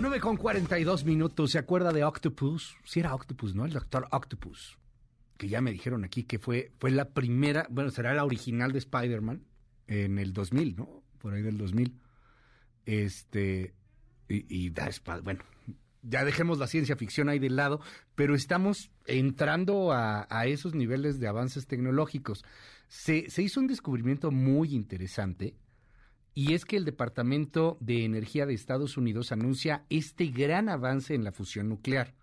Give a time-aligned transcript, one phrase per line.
[0.00, 1.50] 9 con 42 minutos.
[1.50, 2.76] ¿Se acuerda de Octopus?
[2.84, 3.64] Sí era Octopus, ¿no?
[3.64, 4.78] El doctor Octopus.
[5.36, 8.78] Que ya me dijeron aquí que fue, fue la primera, bueno, será la original de
[8.78, 9.42] Spider-Man
[9.88, 11.02] en el 2000, ¿no?
[11.18, 11.98] Por ahí del 2000.
[12.86, 13.74] Este,
[14.28, 14.88] y, y da
[15.24, 15.42] bueno,
[16.02, 17.80] ya dejemos la ciencia ficción ahí de lado,
[18.14, 22.44] pero estamos entrando a, esos niveles de avances tecnológicos.
[22.86, 25.56] Se hizo un descubrimiento muy interesante
[26.38, 31.24] y es que el Departamento de Energía de Estados Unidos anuncia este gran avance en
[31.24, 32.14] la fusión nuclear.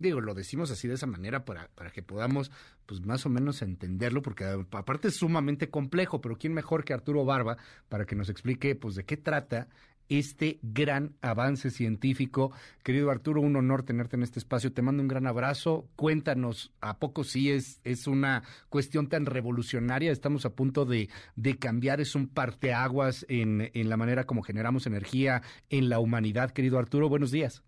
[0.00, 2.50] Digo, lo decimos así de esa manera para, para que podamos,
[2.84, 7.24] pues más o menos entenderlo, porque aparte es sumamente complejo, pero ¿quién mejor que Arturo
[7.24, 7.56] Barba
[7.88, 9.68] para que nos explique, pues, de qué trata
[10.08, 12.52] este gran avance científico.
[12.82, 14.72] Querido Arturo, un honor tenerte en este espacio.
[14.72, 15.86] Te mando un gran abrazo.
[15.96, 20.12] Cuéntanos, ¿a poco sí es, es una cuestión tan revolucionaria?
[20.12, 24.86] Estamos a punto de, de cambiar, es un parteaguas en, en la manera como generamos
[24.86, 26.50] energía en la humanidad.
[26.50, 27.64] Querido Arturo, buenos días.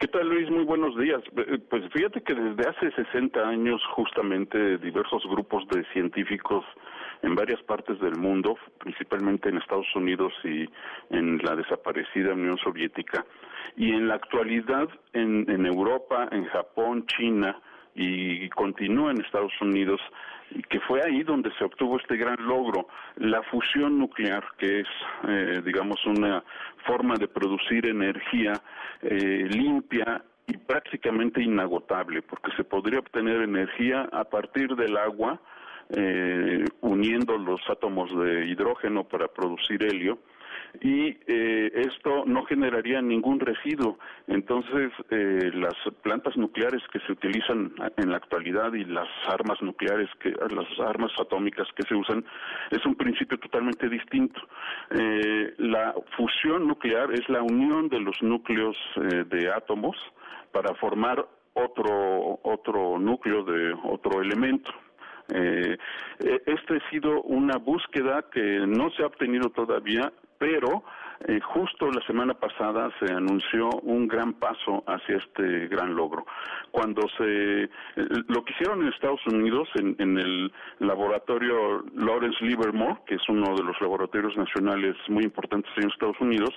[0.00, 0.48] ¿Qué tal Luis?
[0.48, 1.20] Muy buenos días.
[1.36, 6.64] Eh, pues fíjate que desde hace 60 años justamente diversos grupos de científicos
[7.22, 10.68] en varias partes del mundo, principalmente en Estados Unidos y
[11.10, 13.24] en la desaparecida Unión Soviética,
[13.76, 17.60] y en la actualidad en, en Europa, en Japón, China
[17.94, 20.00] y continúa en Estados Unidos,
[20.68, 24.88] que fue ahí donde se obtuvo este gran logro, la fusión nuclear, que es,
[25.28, 26.42] eh, digamos, una
[26.86, 28.52] forma de producir energía
[29.02, 35.40] eh, limpia y prácticamente inagotable, porque se podría obtener energía a partir del agua,
[35.90, 40.18] eh, uniendo los átomos de hidrógeno para producir helio,
[40.80, 43.98] y eh, esto no generaría ningún residuo.
[44.26, 50.08] Entonces, eh, las plantas nucleares que se utilizan en la actualidad y las armas nucleares,
[50.20, 52.24] que las armas atómicas que se usan,
[52.70, 54.40] es un principio totalmente distinto.
[54.90, 59.96] Eh, la fusión nuclear es la unión de los núcleos eh, de átomos
[60.52, 64.70] para formar otro otro núcleo de otro elemento.
[65.30, 65.76] Eh,
[66.46, 70.84] esta ha sido una búsqueda que no se ha obtenido todavía pero
[71.26, 76.24] eh, justo la semana pasada se anunció un gran paso hacia este gran logro.
[76.70, 83.00] Cuando se eh, lo que hicieron en Estados Unidos en, en, el laboratorio Lawrence Livermore,
[83.06, 86.54] que es uno de los laboratorios nacionales muy importantes en Estados Unidos,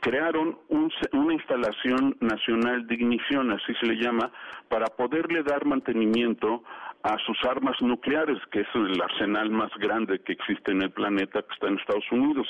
[0.00, 4.30] crearon un, una instalación nacional de ignición, así se le llama,
[4.68, 6.62] para poderle dar mantenimiento
[7.02, 11.42] a sus armas nucleares, que es el arsenal más grande que existe en el planeta,
[11.42, 12.46] que está en Estados Unidos.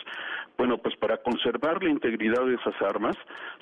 [0.58, 3.16] Bueno, pues para conservar la integridad de esas armas,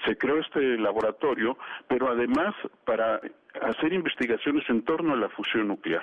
[0.06, 2.54] se creó este laboratorio, pero además
[2.84, 3.20] para
[3.62, 6.02] hacer investigaciones en torno a la fusión nuclear.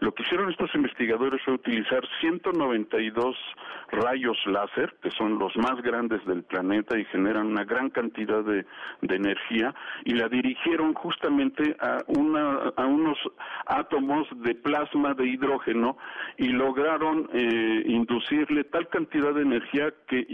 [0.00, 3.36] Lo que hicieron estos investigadores fue utilizar 192
[3.92, 8.64] rayos láser, que son los más grandes del planeta y generan una gran cantidad de,
[9.02, 9.74] energía,
[10.04, 13.18] y la dirigieron justamente a, una, a unos
[13.66, 15.98] átomos de plasma de hidrógeno
[16.38, 20.26] y lograron eh, inducirle tal cantidad de energía que,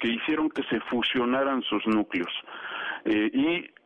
[0.00, 2.32] que hicieron que se fusionaran sus núcleos.
[3.04, 3.81] Eh, y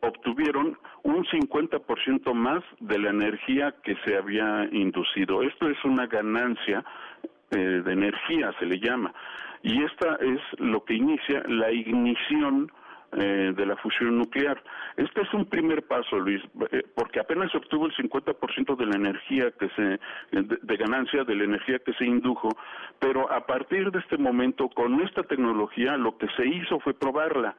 [0.00, 5.42] obtuvieron un 50% más de la energía que se había inducido.
[5.42, 6.84] Esto es una ganancia
[7.50, 9.12] eh, de energía, se le llama.
[9.62, 12.70] Y esta es lo que inicia la ignición
[13.12, 14.62] eh, de la fusión nuclear.
[14.96, 19.50] Este es un primer paso, Luis, eh, porque apenas obtuvo el 50% de la energía
[19.52, 19.82] que se,
[20.30, 22.50] de, de, ganancia de la energía que se indujo,
[22.98, 27.56] pero a partir de este momento, con esta tecnología, lo que se hizo fue probarla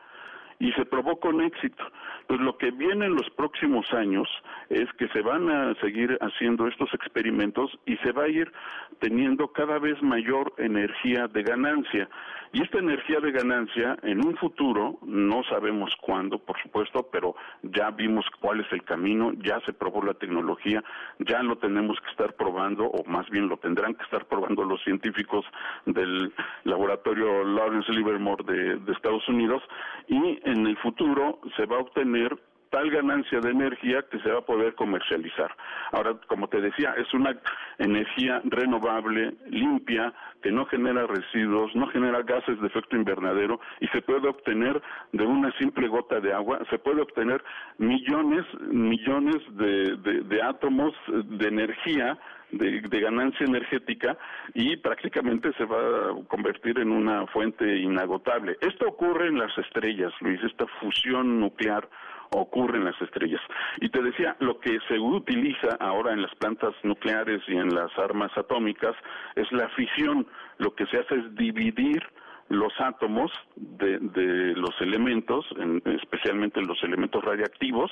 [0.59, 1.84] y se probó con éxito.
[2.28, 4.28] Pues lo que viene en los próximos años
[4.70, 8.52] es que se van a seguir haciendo estos experimentos y se va a ir
[9.00, 12.09] teniendo cada vez mayor energía de ganancia.
[12.52, 17.92] Y esta energía de ganancia en un futuro, no sabemos cuándo, por supuesto, pero ya
[17.92, 20.84] vimos cuál es el camino, ya se probó la tecnología,
[21.19, 24.84] ya lo tenemos que estar probando, o más bien lo tendrán que estar probando los
[24.84, 25.46] científicos
[25.86, 26.34] del
[26.64, 29.62] laboratorio Lawrence Livermore de, Estados Unidos,
[30.08, 32.38] y en el futuro se va a obtener
[32.69, 35.56] tal ganancia de energía que se va a poder comercializar.
[35.92, 37.36] Ahora, como te decía, es una
[37.78, 44.01] energía renovable, limpia, que no genera residuos, no genera gases de efecto invernadero y se
[44.01, 44.81] puede obtener
[45.12, 47.44] de una simple gota de agua, se puede obtener
[47.78, 52.18] millones, millones de, de, átomos de energía
[52.51, 54.18] de, ganancia energética
[54.54, 58.57] y prácticamente se va a convertir en una fuente inagotable.
[58.62, 61.88] Esto ocurre en las estrellas, Luis, esta fusión nuclear
[62.31, 63.42] ocurre en las estrellas.
[63.81, 67.92] Y te decía, lo que se utiliza ahora en las plantas nucleares y en las
[67.98, 68.95] armas atómicas
[69.36, 70.28] es la fisión.
[70.57, 72.04] Lo que se hace es dividir
[72.50, 75.45] los átomos de, de los elementos,
[75.86, 77.92] especialmente los elementos radiactivos,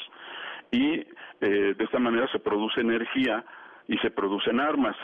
[0.72, 1.00] y
[1.42, 3.44] eh, de esta manera se produce energía
[3.88, 4.96] y se producen armas.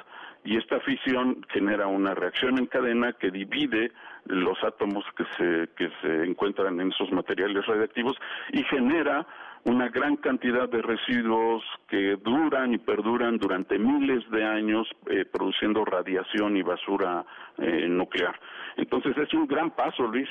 [0.45, 3.91] Y esta fisión genera una reacción en cadena que divide
[4.25, 8.17] los átomos que se, que se encuentran en esos materiales radiactivos
[8.51, 9.25] y genera
[9.65, 15.85] una gran cantidad de residuos que duran y perduran durante miles de años eh, produciendo
[15.85, 17.25] radiación y basura
[17.57, 18.37] eh, nuclear.
[18.75, 20.27] Entonces es un gran paso, Luis.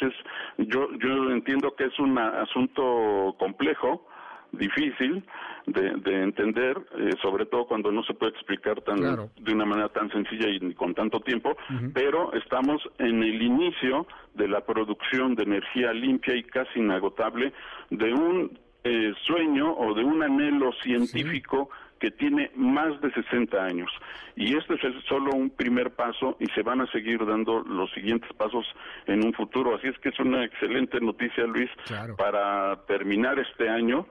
[0.59, 4.07] yo, yo entiendo que es un asunto complejo,
[4.53, 5.25] difícil
[5.67, 10.11] de, entender, eh, sobre todo cuando no se puede explicar tan de una manera tan
[10.11, 11.57] sencilla y con tanto tiempo,
[11.95, 17.53] pero estamos en el inicio de la producción de energía limpia y casi inagotable
[17.91, 21.71] de un eh, sueño o de un anhelo científico
[22.03, 23.89] que tiene más de 60 años.
[24.35, 28.29] Y este es solo un primer paso y se van a seguir dando los siguientes
[28.33, 28.67] pasos
[29.07, 29.77] en un futuro.
[29.77, 31.71] Así es que es una excelente noticia, Luis,
[32.19, 34.09] para terminar este año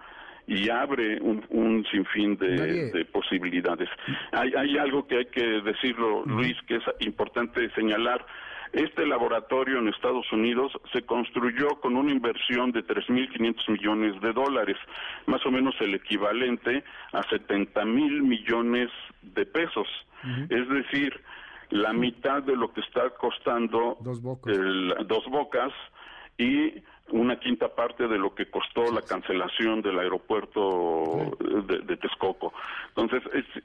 [0.47, 3.89] y abre un, sinfín de, posibilidades.
[4.31, 8.25] Hay, hay, algo que hay que decirlo, Luis, que es importante señalar.
[8.73, 14.77] Este laboratorio en Estados Unidos se construyó con una inversión de 3.500 millones de dólares,
[15.25, 18.89] más o menos el equivalente a 70 mil millones
[19.21, 19.87] de pesos.
[20.49, 21.19] Es decir,
[21.71, 24.57] la mitad de lo que está costando dos bocas,
[25.07, 25.73] dos bocas
[26.37, 26.75] y
[27.11, 32.53] una quinta parte de lo que costó la cancelación del aeropuerto de, Texcoco.
[32.89, 33.21] Entonces,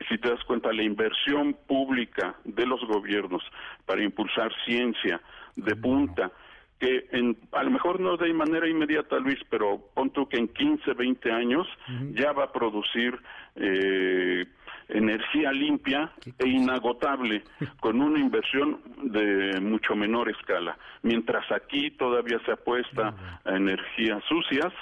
[0.08, 3.43] si te das cuenta, la inversión pública de los gobiernos
[3.84, 5.20] para impulsar ciencia
[5.54, 6.31] de punta,
[6.78, 10.49] que en, a lo mejor no de manera inmediata, Luis, pero pon tú que en
[10.49, 11.66] 15, 20 años
[12.12, 13.19] ya va a producir
[13.54, 14.44] eh,
[14.88, 17.42] energía limpia e inagotable
[17.80, 24.72] con una inversión de mucho menor escala, mientras aquí todavía se apuesta a energías sucias.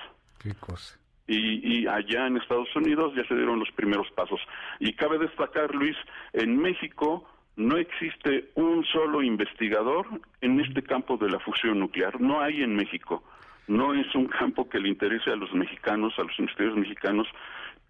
[1.27, 4.41] Y, y, allá en Estados Unidos ya se dieron los primeros pasos.
[4.79, 5.97] Y cabe destacar, Luis,
[6.35, 7.27] en México
[7.57, 10.07] no existe un solo investigador
[10.41, 12.21] en este campo de la fusión nuclear.
[12.21, 13.23] No hay en México.
[13.67, 17.27] No es un campo que le interese a los mexicanos, a los investigadores mexicanos,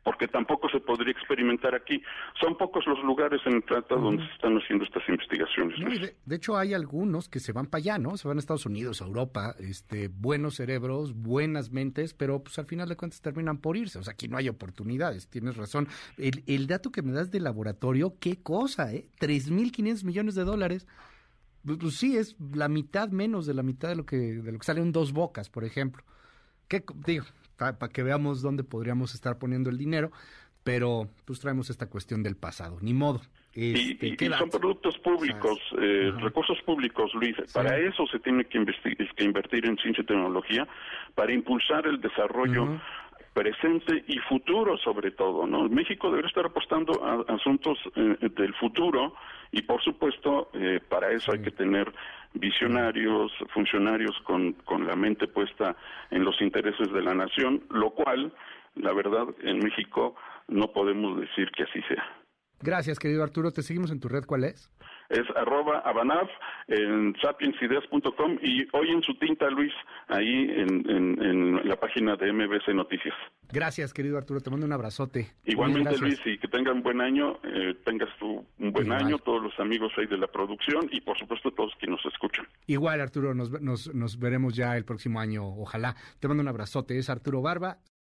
[0.05, 2.03] porque tampoco se podría experimentar aquí.
[2.39, 6.15] Son pocos los lugares en el tratado donde se están haciendo estas investigaciones.
[6.25, 8.17] de, hecho, hay algunos que se van para allá, ¿no?
[8.17, 12.67] Se van a Estados Unidos, a Europa, este, buenos cerebros, buenas mentes, pero pues al
[12.67, 13.99] final de cuentas terminan por irse.
[13.99, 15.89] O sea, aquí no hay oportunidades, tienes razón.
[16.19, 19.09] El, el dato que me das del laboratorio, qué cosa, ¿eh?
[19.21, 20.87] 3.500 millones de dólares.
[21.65, 24.59] Pues, pues, sí, es la mitad menos de la mitad de lo que, de lo
[24.59, 26.03] que sale en dos bocas, por ejemplo.
[26.69, 27.25] ¿Qué, digo,
[27.57, 30.11] para que veamos dónde podríamos estar poniendo el dinero,
[30.65, 33.21] pero pues traemos esta cuestión del pasado, ni modo.
[33.55, 37.37] y, este, son productos públicos, eh, recursos públicos, Luis.
[37.53, 38.65] Para eso se tiene que,
[39.15, 40.67] que, invertir en ciencia y tecnología,
[41.15, 42.81] para impulsar el desarrollo
[43.35, 45.69] presente y futuro sobre todo, ¿no?
[45.69, 49.15] México debe estar apostando a asuntos eh, del futuro
[49.51, 51.93] y por supuesto eh, para eso hay que tener
[52.35, 55.77] visionarios, funcionarios con, con la mente puesta
[56.11, 58.33] en los intereses de la nación, lo cual,
[58.77, 60.15] la verdad, en México
[60.49, 62.05] no podemos decir que así sea.
[62.61, 63.51] Gracias, querido Arturo.
[63.51, 64.25] Te seguimos en tu red.
[64.27, 64.71] ¿Cuál es?
[65.09, 66.29] Es arroba abanaf
[66.69, 69.73] en sapiensideas.com y hoy en su tinta, Luis,
[70.09, 73.15] ahí en, la página de MBC Noticias.
[73.53, 74.41] Gracias, querido Arturo.
[74.41, 75.29] Te mando un abrazote.
[75.45, 79.59] Igualmente, Luis, y que tengan buen año, eh, tengas tú un buen año, todos los
[79.61, 82.47] amigos ahí de la producción y, por supuesto, todos quienes nos escuchan.
[82.67, 83.51] Igual, Arturo, nos,
[83.95, 85.95] nos veremos ya el próximo año, ojalá.
[86.21, 86.99] Te mando un abrazote.
[86.99, 87.79] Es Arturo Barba.